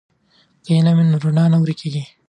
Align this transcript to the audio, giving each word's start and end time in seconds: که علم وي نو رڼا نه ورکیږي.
که 0.63 0.71
علم 0.77 0.95
وي 0.97 1.05
نو 1.11 1.17
رڼا 1.23 1.45
نه 1.51 1.57
ورکیږي. 1.59 2.03